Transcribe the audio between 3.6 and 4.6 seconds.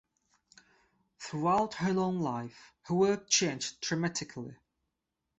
dramatically.